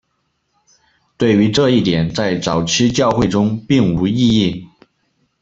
[1.15, 4.67] 对于这一点在早期教会中并无异议。